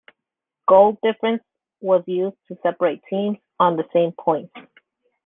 Goal 0.67 0.97
difference 1.03 1.43
was 1.79 2.03
used 2.07 2.35
to 2.47 2.57
separate 2.63 3.03
teams 3.07 3.37
on 3.59 3.77
the 3.77 3.87
same 3.93 4.13
points. 4.13 4.51